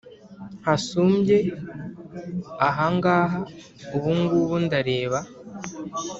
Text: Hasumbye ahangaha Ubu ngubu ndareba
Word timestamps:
Hasumbye 0.65 1.37
ahangaha 2.67 3.39
Ubu 3.95 4.11
ngubu 4.21 4.55
ndareba 4.65 5.19